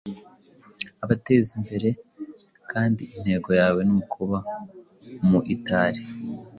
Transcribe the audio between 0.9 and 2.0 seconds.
abatezimbere